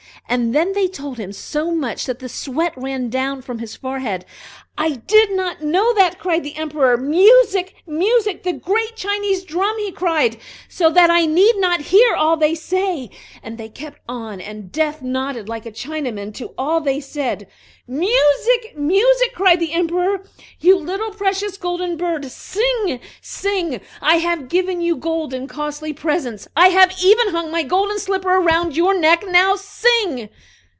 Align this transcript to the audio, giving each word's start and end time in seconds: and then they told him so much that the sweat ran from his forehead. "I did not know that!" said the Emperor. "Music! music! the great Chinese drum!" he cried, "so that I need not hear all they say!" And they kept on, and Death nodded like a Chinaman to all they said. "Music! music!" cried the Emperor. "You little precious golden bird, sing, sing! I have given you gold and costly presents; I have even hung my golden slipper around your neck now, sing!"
and 0.29 0.55
then 0.55 0.71
they 0.71 0.87
told 0.87 1.17
him 1.17 1.33
so 1.33 1.71
much 1.75 2.05
that 2.05 2.19
the 2.19 2.29
sweat 2.29 2.71
ran 2.77 3.11
from 3.41 3.59
his 3.59 3.75
forehead. 3.75 4.23
"I 4.77 4.89
did 5.05 5.31
not 5.35 5.61
know 5.61 5.93
that!" 5.95 6.15
said 6.23 6.43
the 6.43 6.55
Emperor. 6.55 6.95
"Music! 6.95 7.75
music! 7.85 8.43
the 8.43 8.53
great 8.53 8.95
Chinese 8.95 9.43
drum!" 9.43 9.77
he 9.79 9.91
cried, 9.91 10.37
"so 10.69 10.89
that 10.89 11.09
I 11.09 11.25
need 11.25 11.57
not 11.57 11.81
hear 11.81 12.15
all 12.15 12.37
they 12.37 12.55
say!" 12.55 13.09
And 13.43 13.57
they 13.57 13.67
kept 13.67 13.99
on, 14.07 14.39
and 14.39 14.71
Death 14.71 15.01
nodded 15.01 15.49
like 15.49 15.65
a 15.65 15.71
Chinaman 15.73 16.33
to 16.35 16.53
all 16.57 16.79
they 16.79 17.01
said. 17.01 17.47
"Music! 17.85 18.73
music!" 18.77 19.33
cried 19.35 19.59
the 19.59 19.73
Emperor. 19.73 20.23
"You 20.61 20.77
little 20.77 21.11
precious 21.11 21.57
golden 21.57 21.97
bird, 21.97 22.25
sing, 22.31 23.01
sing! 23.19 23.81
I 24.01 24.15
have 24.17 24.47
given 24.47 24.79
you 24.79 24.95
gold 24.95 25.33
and 25.33 25.49
costly 25.49 25.91
presents; 25.91 26.47
I 26.55 26.69
have 26.69 26.95
even 27.03 27.27
hung 27.29 27.51
my 27.51 27.63
golden 27.63 27.99
slipper 27.99 28.31
around 28.37 28.77
your 28.77 28.97
neck 28.97 29.25
now, 29.27 29.57
sing!" 29.57 30.29